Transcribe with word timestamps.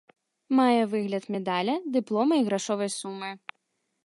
Мае 0.59 0.79
выгляд 0.93 1.25
медаля, 1.37 1.75
дыплома 1.99 2.35
і 2.43 2.49
грашовай 2.49 2.89
сумы. 2.99 3.31